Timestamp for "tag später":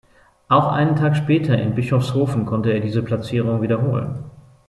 0.95-1.59